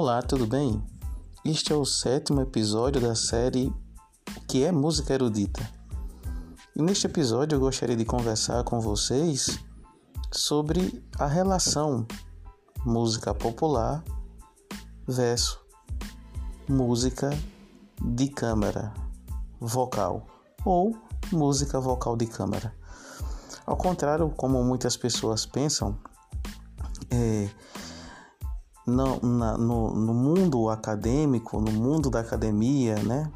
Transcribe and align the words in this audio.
Olá, 0.00 0.22
tudo 0.22 0.46
bem? 0.46 0.80
Este 1.44 1.72
é 1.72 1.76
o 1.76 1.84
sétimo 1.84 2.40
episódio 2.40 3.00
da 3.00 3.16
série 3.16 3.74
que 4.46 4.62
é 4.62 4.70
Música 4.70 5.12
Erudita. 5.12 5.68
E 6.76 6.80
neste 6.80 7.08
episódio 7.08 7.56
eu 7.56 7.60
gostaria 7.60 7.96
de 7.96 8.04
conversar 8.04 8.62
com 8.62 8.78
vocês 8.78 9.58
sobre 10.30 11.04
a 11.18 11.26
relação 11.26 12.06
música 12.86 13.34
popular 13.34 14.04
versus 15.04 15.58
música 16.68 17.30
de 18.00 18.28
câmara 18.28 18.94
vocal 19.58 20.28
ou 20.64 20.96
música 21.32 21.80
vocal 21.80 22.16
de 22.16 22.26
câmara. 22.26 22.72
Ao 23.66 23.76
contrário, 23.76 24.30
como 24.30 24.62
muitas 24.62 24.96
pessoas 24.96 25.44
pensam, 25.44 25.98
é, 27.10 27.50
no, 28.88 29.20
na, 29.20 29.58
no, 29.58 29.94
no, 29.94 30.14
mundo 30.14 30.70
acadêmico, 30.70 31.60
no 31.60 31.70
mundo 31.70 32.08
da 32.08 32.20
academia, 32.20 32.96
né? 33.02 33.30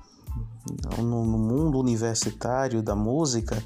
No, 0.98 1.24
no, 1.26 1.38
mundo 1.38 1.78
universitário 1.78 2.82
da 2.82 2.96
música, 2.96 3.62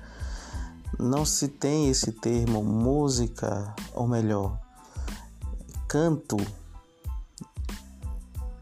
não 0.99 1.25
se 1.25 1.47
tem 1.47 1.89
esse 1.89 2.11
termo 2.11 2.65
música, 2.65 3.73
ou 3.95 4.09
melhor, 4.09 4.59
canto 5.87 6.37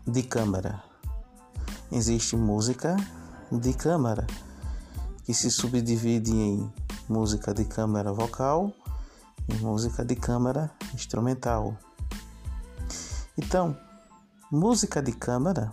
de 0.07 0.23
câmara. 0.23 0.83
Existe 1.91 2.37
música 2.37 2.97
de 3.51 3.73
câmara, 3.73 4.27
que 5.25 5.33
se 5.33 5.51
subdivide 5.51 6.33
em 6.33 6.73
música 7.09 7.55
de 7.55 7.65
câmara 7.65 8.13
vocal 8.13 8.71
e 9.49 9.55
música 9.55 10.05
de 10.05 10.17
câmara 10.17 10.71
instrumental. 10.93 11.75
Então, 13.37 13.77
música 14.49 15.03
de 15.03 15.11
câmara 15.11 15.73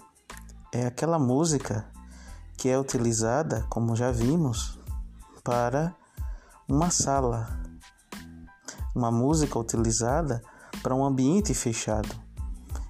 é 0.73 0.87
aquela 0.87 1.19
música 1.19 1.85
que 2.57 2.67
é 2.67 2.79
utilizada, 2.79 3.65
como 3.69 3.95
já 3.95 4.11
vimos, 4.11 4.79
para 5.43 5.95
uma 6.67 6.89
sala. 6.89 7.61
Uma 8.95 9.11
música 9.11 9.59
utilizada 9.59 10.41
para 10.81 10.95
um 10.95 11.05
ambiente 11.05 11.53
fechado. 11.53 12.09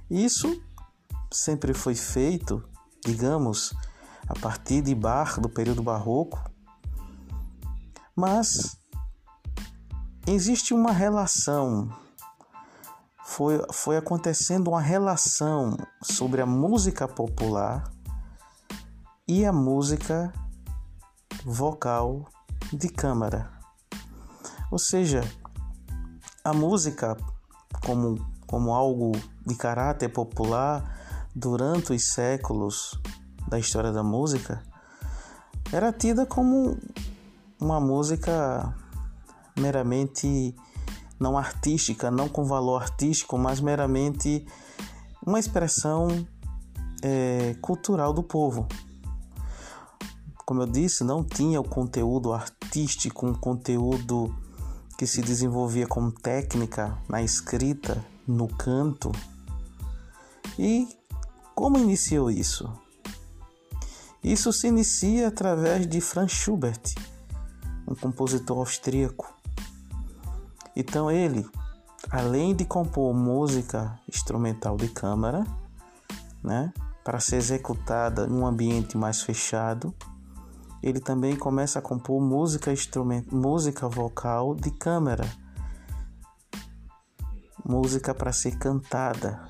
Isso 0.09 0.61
sempre 1.29 1.73
foi 1.73 1.93
feito, 1.93 2.63
digamos, 3.05 3.73
a 4.25 4.39
partir 4.39 4.81
de 4.81 4.95
Bach, 4.95 5.37
do 5.37 5.49
período 5.49 5.83
barroco, 5.83 6.41
mas 8.15 8.77
existe 10.25 10.73
uma 10.73 10.93
relação 10.93 11.89
foi, 13.31 13.61
foi 13.71 13.95
acontecendo 13.95 14.67
uma 14.67 14.81
relação 14.81 15.77
sobre 16.03 16.41
a 16.41 16.45
música 16.45 17.07
popular 17.07 17.89
e 19.25 19.45
a 19.45 19.53
música 19.53 20.33
vocal 21.45 22.27
de 22.73 22.89
câmara. 22.89 23.49
Ou 24.69 24.77
seja, 24.77 25.23
a 26.43 26.53
música 26.53 27.15
como, 27.85 28.19
como 28.45 28.73
algo 28.73 29.13
de 29.47 29.55
caráter 29.55 30.09
popular 30.09 30.99
durante 31.33 31.93
os 31.93 32.11
séculos 32.11 32.99
da 33.47 33.57
história 33.57 33.93
da 33.93 34.03
música 34.03 34.61
era 35.71 35.93
tida 35.93 36.25
como 36.25 36.77
uma 37.61 37.79
música 37.79 38.75
meramente 39.57 40.53
não 41.21 41.37
artística, 41.37 42.09
não 42.09 42.27
com 42.27 42.43
valor 42.43 42.81
artístico, 42.81 43.37
mas 43.37 43.61
meramente 43.61 44.43
uma 45.23 45.39
expressão 45.39 46.27
é, 47.03 47.55
cultural 47.61 48.11
do 48.11 48.23
povo. 48.23 48.67
Como 50.43 50.63
eu 50.63 50.65
disse, 50.65 51.03
não 51.03 51.23
tinha 51.23 51.61
o 51.61 51.63
conteúdo 51.63 52.33
artístico, 52.33 53.27
um 53.27 53.35
conteúdo 53.35 54.35
que 54.97 55.05
se 55.05 55.21
desenvolvia 55.21 55.85
como 55.85 56.11
técnica 56.11 56.97
na 57.07 57.21
escrita, 57.21 58.03
no 58.27 58.47
canto. 58.47 59.11
E 60.57 60.87
como 61.53 61.77
iniciou 61.77 62.31
isso? 62.31 62.67
Isso 64.23 64.51
se 64.51 64.67
inicia 64.67 65.27
através 65.27 65.85
de 65.85 66.01
Franz 66.01 66.31
Schubert, 66.31 66.81
um 67.87 67.93
compositor 67.93 68.57
austríaco 68.57 69.40
então 70.75 71.11
ele, 71.11 71.47
além 72.09 72.55
de 72.55 72.65
compor 72.65 73.13
música 73.13 73.99
instrumental 74.07 74.77
de 74.77 74.87
câmara, 74.87 75.45
né, 76.43 76.73
para 77.03 77.19
ser 77.19 77.37
executada 77.37 78.27
num 78.27 78.45
ambiente 78.45 78.97
mais 78.97 79.21
fechado, 79.21 79.93
ele 80.81 80.99
também 80.99 81.35
começa 81.35 81.79
a 81.79 81.81
compor 81.81 82.21
música 82.21 82.73
música 83.31 83.87
vocal 83.87 84.55
de 84.55 84.71
câmara, 84.71 85.29
música 87.63 88.13
para 88.13 88.31
ser 88.31 88.57
cantada 88.57 89.47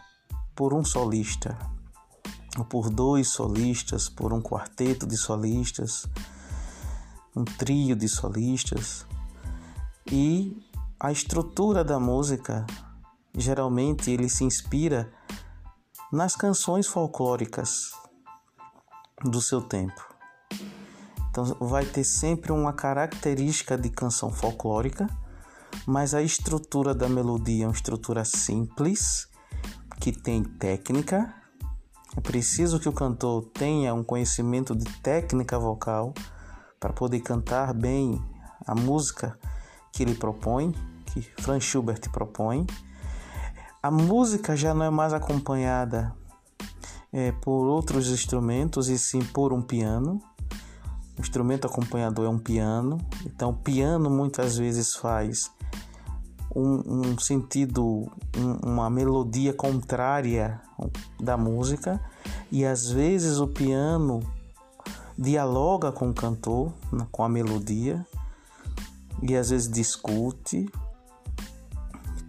por 0.56 0.74
um 0.74 0.84
solista, 0.84 1.58
ou 2.58 2.66
por 2.66 2.90
dois 2.90 3.30
solistas, 3.30 4.10
por 4.10 4.34
um 4.34 4.42
quarteto 4.42 5.08
de 5.08 5.16
solistas, 5.16 6.06
um 7.34 7.46
trio 7.46 7.96
de 7.96 8.10
solistas, 8.10 9.06
e 10.12 10.62
a 11.04 11.12
estrutura 11.12 11.84
da 11.84 12.00
música 12.00 12.64
geralmente 13.36 14.12
ele 14.12 14.30
se 14.30 14.44
inspira 14.44 15.12
nas 16.14 16.36
canções 16.36 16.86
folclóricas 16.86 17.90
do 19.24 19.42
seu 19.42 19.64
tempo. 19.64 20.00
Então 21.28 21.44
vai 21.60 21.86
ter 21.86 22.04
sempre 22.04 22.52
uma 22.52 22.72
característica 22.72 23.76
de 23.76 23.90
canção 23.90 24.32
folclórica, 24.32 25.10
mas 25.88 26.14
a 26.14 26.22
estrutura 26.22 26.94
da 26.94 27.10
melodia 27.10 27.64
é 27.64 27.68
uma 27.68 27.74
estrutura 27.74 28.24
simples, 28.24 29.28
que 30.00 30.12
tem 30.12 30.44
técnica. 30.44 31.34
É 32.16 32.22
preciso 32.22 32.80
que 32.80 32.90
o 32.90 32.94
cantor 32.94 33.50
tenha 33.56 33.92
um 33.92 34.04
conhecimento 34.04 34.76
de 34.76 34.86
técnica 35.00 35.58
vocal 35.58 36.14
para 36.80 36.94
poder 36.94 37.22
cantar 37.22 37.74
bem 37.74 38.24
a 38.68 38.76
música 38.76 39.36
que 39.92 40.04
ele 40.04 40.16
propõe 40.16 40.74
que 41.12 41.22
Franz 41.42 41.64
Schubert 41.64 42.10
propõe. 42.12 42.66
A 43.84 43.92
música 43.92 44.56
já 44.56 44.74
não 44.74 44.86
é 44.86 44.90
mais 44.90 45.14
acompanhada 45.14 46.14
é, 47.12 47.32
por 47.32 47.68
outros 47.68 48.10
instrumentos 48.10 48.88
e 48.88 48.98
sim 48.98 49.20
por 49.20 49.52
um 49.52 49.62
piano. 49.62 50.22
O 51.18 51.22
instrumento 51.22 51.68
acompanhador 51.68 52.26
é 52.26 52.30
um 52.30 52.40
piano, 52.40 52.98
então 53.26 53.50
o 53.50 53.54
piano 53.54 54.10
muitas 54.10 54.58
vezes 54.58 54.96
faz 54.96 55.52
um, 56.56 57.12
um 57.12 57.20
sentido, 57.20 58.10
um, 58.36 58.72
uma 58.72 58.90
melodia 58.90 59.54
contrária 59.54 60.62
da 61.20 61.38
música 61.38 62.02
e 62.52 62.66
às 62.66 62.90
vezes 62.90 63.40
o 63.40 63.48
piano 63.48 64.22
dialoga 65.18 65.92
com 65.92 66.10
o 66.10 66.14
cantor, 66.14 66.72
com 67.12 67.24
a 67.24 67.30
melodia 67.30 68.06
e 69.22 69.36
às 69.36 69.50
vezes 69.50 69.70
discute 69.70 70.68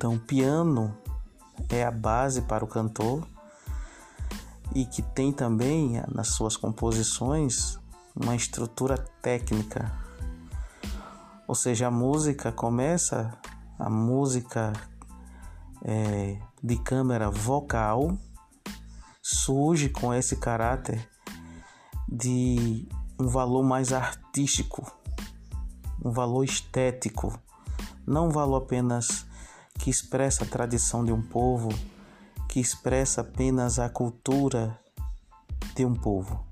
então, 0.03 0.19
piano 0.19 0.93
é 1.69 1.85
a 1.85 1.91
base 1.93 2.43
para 2.43 2.65
o 2.65 2.67
cantor 2.67 3.25
e 4.75 4.85
que 4.85 5.01
tem 5.01 5.33
também 5.33 5.97
eh, 5.97 6.05
nas 6.13 6.31
suas 6.31 6.57
composições 6.57 7.79
uma 8.13 8.35
estrutura 8.35 8.99
técnica. 8.99 9.93
Ou 11.47 11.55
seja, 11.55 11.87
a 11.87 11.91
música 11.91 12.51
começa, 12.51 13.33
a 13.79 13.89
música 13.89 14.73
é, 15.85 16.37
de 16.61 16.77
câmera 16.79 17.31
vocal 17.31 18.19
surge 19.23 19.89
com 19.89 20.13
esse 20.13 20.35
caráter 20.35 21.09
de 22.09 22.89
um 23.21 23.29
valor 23.29 23.63
mais 23.63 23.93
artístico, 23.93 24.85
um 26.05 26.11
valor 26.11 26.45
estético, 26.45 27.39
não 28.07 28.29
um 28.29 28.31
valor 28.31 28.57
apenas 28.57 29.27
que 29.79 29.91
expressa 29.91 30.45
a 30.45 30.47
tradição 30.47 31.05
de 31.05 31.13
um 31.13 31.23
povo, 31.23 31.69
que 32.49 32.61
expressa 32.61 33.23
apenas 33.23 33.79
a 33.79 33.89
cultura 33.89 34.79
de 35.75 35.85
um 35.85 35.95
povo. 35.95 36.45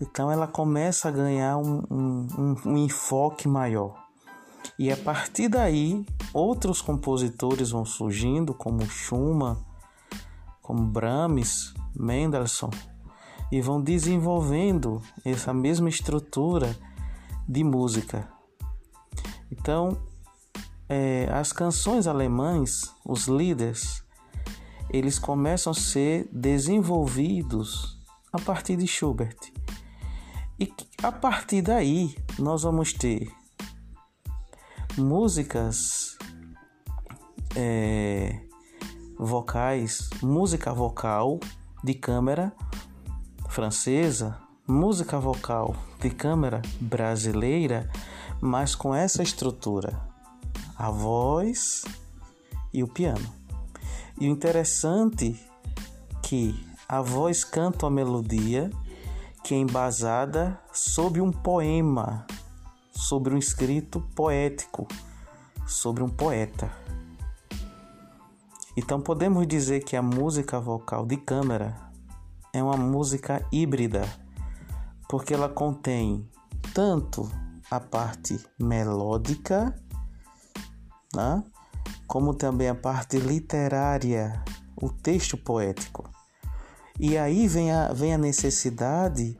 Então 0.00 0.30
ela 0.30 0.46
começa 0.46 1.08
a 1.08 1.12
ganhar 1.12 1.56
um, 1.56 1.82
um, 1.90 2.56
um 2.64 2.76
enfoque 2.78 3.48
maior. 3.48 4.06
E 4.78 4.92
a 4.92 4.96
partir 4.96 5.48
daí, 5.48 6.06
outros 6.32 6.80
compositores 6.80 7.70
vão 7.70 7.84
surgindo, 7.84 8.54
como 8.54 8.86
Schumann, 8.86 9.56
como 10.62 10.86
Brahms, 10.86 11.74
Mendelssohn, 11.96 12.70
e 13.50 13.60
vão 13.60 13.82
desenvolvendo 13.82 15.02
essa 15.24 15.52
mesma 15.52 15.88
estrutura 15.88 16.76
de 17.48 17.64
música. 17.64 18.28
Então, 19.50 19.96
é, 20.88 21.28
as 21.32 21.52
canções 21.52 22.06
alemãs, 22.06 22.94
os 23.04 23.26
líderes, 23.26 24.02
eles 24.90 25.18
começam 25.18 25.70
a 25.70 25.74
ser 25.74 26.28
desenvolvidos 26.32 27.98
a 28.32 28.38
partir 28.38 28.76
de 28.76 28.86
Schubert. 28.86 29.36
E 30.58 30.72
a 31.02 31.12
partir 31.12 31.62
daí 31.62 32.16
nós 32.38 32.62
vamos 32.62 32.92
ter 32.92 33.30
músicas 34.96 36.18
é, 37.54 38.40
vocais, 39.18 40.10
música 40.22 40.72
vocal 40.72 41.38
de 41.84 41.94
câmara 41.94 42.52
francesa, 43.48 44.38
música 44.66 45.18
vocal 45.18 45.76
de 46.00 46.10
câmara 46.10 46.60
brasileira, 46.80 47.90
mas 48.40 48.74
com 48.74 48.94
essa 48.94 49.22
estrutura: 49.22 50.00
a 50.76 50.90
voz 50.90 51.84
e 52.72 52.82
o 52.82 52.88
piano. 52.88 53.32
E 54.20 54.26
o 54.26 54.30
interessante 54.30 55.40
que 56.22 56.66
a 56.88 57.00
voz 57.00 57.44
canta 57.44 57.86
a 57.86 57.90
melodia 57.90 58.70
que 59.44 59.54
é 59.54 59.58
embasada 59.58 60.60
sobre 60.72 61.20
um 61.20 61.32
poema, 61.32 62.26
sobre 62.92 63.34
um 63.34 63.38
escrito 63.38 64.00
poético, 64.14 64.86
sobre 65.66 66.02
um 66.02 66.08
poeta. 66.08 66.70
Então 68.76 69.00
podemos 69.00 69.46
dizer 69.46 69.84
que 69.84 69.96
a 69.96 70.02
música 70.02 70.60
vocal 70.60 71.06
de 71.06 71.16
câmara 71.16 71.76
é 72.52 72.62
uma 72.62 72.76
música 72.76 73.44
híbrida, 73.50 74.06
porque 75.08 75.34
ela 75.34 75.48
contém 75.48 76.28
tanto 76.74 77.30
a 77.70 77.80
parte 77.80 78.38
melódica, 78.58 79.74
né, 81.14 81.42
como 82.06 82.34
também 82.34 82.68
a 82.68 82.74
parte 82.74 83.18
literária, 83.18 84.42
o 84.76 84.88
texto 84.90 85.36
poético. 85.36 86.08
E 86.98 87.16
aí 87.16 87.46
vem 87.46 87.70
a, 87.70 87.92
vem 87.92 88.14
a 88.14 88.18
necessidade 88.18 89.38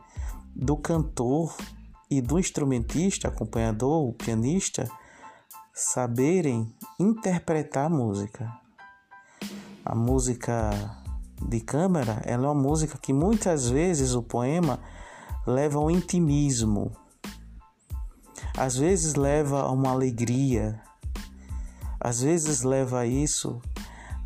do 0.55 0.77
cantor 0.77 1.57
e 2.11 2.21
do 2.21 2.39
instrumentista, 2.39 3.29
acompanhador, 3.29 4.09
o 4.09 4.13
pianista, 4.13 4.89
saberem 5.75 6.75
interpretar 6.99 7.87
a 7.87 7.91
música 7.91 8.51
a 9.89 9.95
música 9.95 10.71
de 11.49 11.61
câmara, 11.61 12.21
ela 12.27 12.47
é 12.47 12.51
uma 12.51 12.63
música 12.63 12.99
que 12.99 13.11
muitas 13.11 13.71
vezes 13.71 14.15
o 14.15 14.23
poema 14.23 14.79
leva 15.47 15.79
ao 15.79 15.91
intimismo. 15.91 16.93
Às 18.57 18.77
vezes 18.77 19.15
leva 19.15 19.63
a 19.63 19.71
uma 19.71 19.91
alegria. 19.91 20.81
Às 22.01 22.21
vezes 22.21 22.63
leva 22.63 23.07
isso 23.07 23.61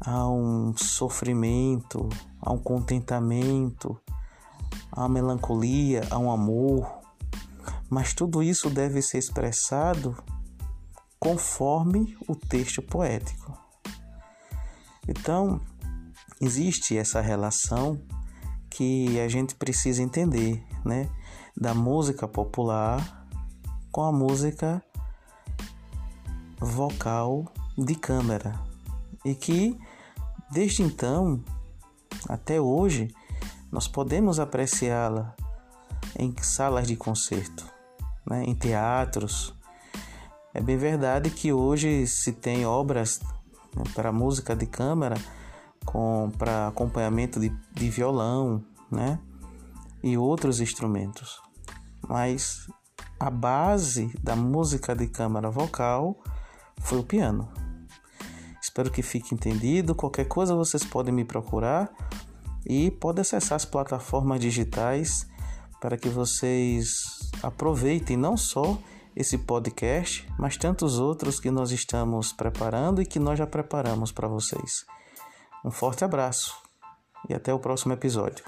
a 0.00 0.28
um 0.28 0.76
sofrimento, 0.76 2.08
a 2.40 2.52
um 2.52 2.58
contentamento, 2.58 3.98
a 4.90 5.08
melancolia, 5.08 6.02
a 6.10 6.18
um 6.18 6.30
amor. 6.30 7.00
Mas 7.88 8.12
tudo 8.12 8.42
isso 8.42 8.68
deve 8.68 9.00
ser 9.00 9.18
expressado 9.18 10.16
conforme 11.18 12.16
o 12.26 12.34
texto 12.34 12.82
poético. 12.82 13.56
Então, 15.06 15.60
existe 16.40 16.96
essa 16.96 17.20
relação 17.20 18.00
que 18.68 19.20
a 19.20 19.28
gente 19.28 19.54
precisa 19.54 20.02
entender, 20.02 20.64
né? 20.84 21.08
Da 21.56 21.74
música 21.74 22.26
popular 22.26 23.21
com 23.92 24.02
a 24.02 24.10
música 24.10 24.82
vocal 26.58 27.44
de 27.76 27.94
câmara. 27.94 28.58
E 29.24 29.34
que 29.34 29.78
desde 30.50 30.82
então 30.82 31.44
até 32.28 32.60
hoje 32.60 33.14
nós 33.70 33.86
podemos 33.86 34.40
apreciá-la 34.40 35.34
em 36.18 36.34
salas 36.42 36.88
de 36.88 36.96
concerto, 36.96 37.66
né? 38.26 38.42
em 38.44 38.54
teatros. 38.54 39.54
É 40.54 40.60
bem 40.60 40.76
verdade 40.76 41.30
que 41.30 41.52
hoje 41.52 42.06
se 42.06 42.32
tem 42.32 42.66
obras 42.66 43.20
né, 43.74 43.84
para 43.94 44.12
música 44.12 44.54
de 44.54 44.66
câmara, 44.66 45.16
com 45.84 46.30
para 46.36 46.68
acompanhamento 46.68 47.40
de, 47.40 47.48
de 47.72 47.90
violão, 47.90 48.62
né, 48.90 49.18
e 50.02 50.18
outros 50.18 50.60
instrumentos. 50.60 51.40
Mas 52.06 52.68
a 53.22 53.30
base 53.30 54.12
da 54.20 54.34
música 54.34 54.96
de 54.96 55.06
câmara 55.06 55.48
vocal 55.48 56.20
foi 56.80 56.98
o 56.98 57.04
piano. 57.04 57.48
Espero 58.60 58.90
que 58.90 59.00
fique 59.00 59.32
entendido. 59.32 59.94
Qualquer 59.94 60.26
coisa 60.26 60.56
vocês 60.56 60.82
podem 60.82 61.14
me 61.14 61.24
procurar 61.24 61.88
e 62.66 62.90
podem 62.90 63.22
acessar 63.22 63.54
as 63.54 63.64
plataformas 63.64 64.40
digitais 64.40 65.28
para 65.80 65.96
que 65.96 66.08
vocês 66.08 67.30
aproveitem 67.40 68.16
não 68.16 68.36
só 68.36 68.76
esse 69.14 69.38
podcast, 69.38 70.28
mas 70.36 70.56
tantos 70.56 70.98
outros 70.98 71.38
que 71.38 71.50
nós 71.50 71.70
estamos 71.70 72.32
preparando 72.32 73.00
e 73.00 73.06
que 73.06 73.20
nós 73.20 73.38
já 73.38 73.46
preparamos 73.46 74.10
para 74.10 74.26
vocês. 74.26 74.84
Um 75.64 75.70
forte 75.70 76.04
abraço 76.04 76.56
e 77.28 77.34
até 77.34 77.54
o 77.54 77.60
próximo 77.60 77.92
episódio. 77.92 78.44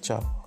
Tchau. 0.00 0.39